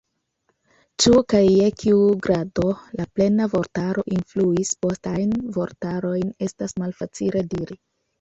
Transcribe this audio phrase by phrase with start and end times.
[1.03, 2.65] Ĉu kaj je kiu grado
[2.99, 7.79] la "Plena Vortaro" influis postajn vortarojn, estas malfacile diri.